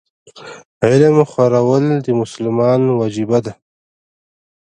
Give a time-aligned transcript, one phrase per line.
[0.87, 3.53] علم خورل د مسلمان وجیبه ده.